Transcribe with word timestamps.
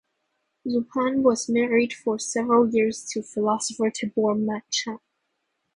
Zupan 0.67 1.21
was 1.21 1.47
married 1.47 1.93
for 1.93 2.17
several 2.17 2.67
years 2.73 3.05
to 3.13 3.21
philosopher 3.21 3.91
Tibor 3.91 4.33
Machan. 4.35 4.97